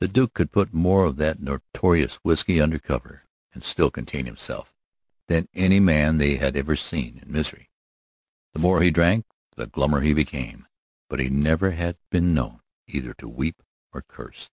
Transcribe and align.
The 0.00 0.08
Duke 0.08 0.34
could 0.34 0.52
put 0.52 0.74
more 0.74 1.06
of 1.06 1.16
that 1.16 1.40
notorious 1.40 2.16
whisky 2.16 2.60
under 2.60 2.78
cover, 2.78 3.22
and 3.54 3.64
still 3.64 3.90
contain 3.90 4.26
himself, 4.26 4.76
than 5.28 5.48
any 5.54 5.80
man 5.80 6.18
they 6.18 6.38
ever 6.38 6.72
had 6.72 6.78
seen 6.78 7.16
in 7.20 7.32
Misery. 7.32 7.70
The 8.52 8.58
more 8.58 8.82
he 8.82 8.90
drank 8.90 9.24
the 9.54 9.66
glummer 9.66 10.02
he 10.02 10.12
became, 10.12 10.66
but 11.08 11.20
he 11.20 11.30
never 11.30 11.70
had 11.70 11.96
been 12.10 12.34
known 12.34 12.60
either 12.86 13.14
to 13.14 13.28
weep 13.30 13.62
or 13.94 14.02
curse. 14.02 14.50